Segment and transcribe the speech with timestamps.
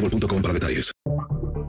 [0.00, 0.92] boostmobile.com para detalles.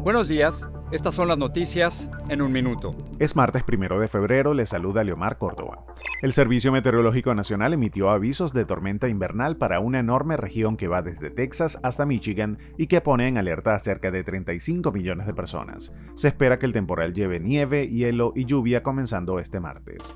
[0.04, 0.68] Buenos días.
[0.92, 2.92] Estas son las noticias en un minuto.
[3.18, 5.86] Es martes primero de febrero, le saluda Leomar Córdoba.
[6.22, 11.02] El Servicio Meteorológico Nacional emitió avisos de tormenta invernal para una enorme región que va
[11.02, 15.34] desde Texas hasta Michigan y que pone en alerta a cerca de 35 millones de
[15.34, 15.94] personas.
[16.16, 20.14] Se espera que el temporal lleve nieve, hielo y lluvia comenzando este martes.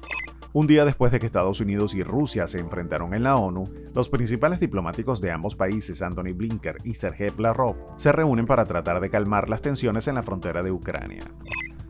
[0.56, 4.08] Un día después de que Estados Unidos y Rusia se enfrentaron en la ONU, los
[4.08, 9.10] principales diplomáticos de ambos países, Anthony Blinker y Sergei Lavrov, se reúnen para tratar de
[9.10, 11.26] calmar las tensiones en la frontera de Ucrania.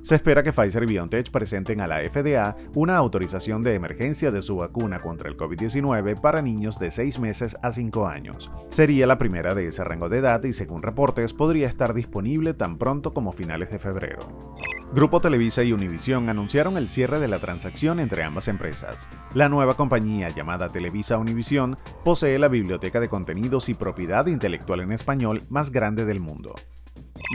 [0.02, 4.42] Se espera que Pfizer y BioNTech presenten a la FDA una autorización de emergencia de
[4.42, 8.50] su vacuna contra el COVID-19 para niños de 6 meses a 5 años.
[8.70, 12.80] Sería la primera de ese rango de edad y según reportes podría estar disponible tan
[12.80, 14.56] pronto como finales de febrero.
[14.96, 19.10] Grupo Televisa y Univision anunciaron el cierre de la transacción entre ambas empresas.
[19.34, 24.94] La nueva compañía llamada Televisa Univision posee la biblioteca de contenidos y propiedad intelectual en
[24.94, 26.56] español más grande del mundo.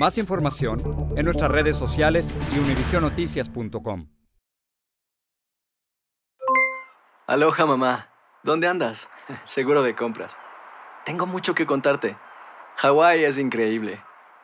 [0.00, 0.82] Más información
[1.18, 4.08] en nuestras redes sociales y univisionoticias.com.
[7.26, 8.08] Aloha mamá,
[8.42, 9.10] ¿dónde andas?
[9.44, 10.34] Seguro de compras.
[11.04, 12.16] Tengo mucho que contarte.
[12.76, 14.00] Hawái es increíble.